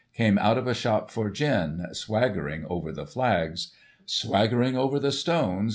[0.15, 1.85] Came out of a shop for gin.
[1.91, 3.71] Swaggering over the flags:"
[4.07, 5.69] Swaggering over the stones.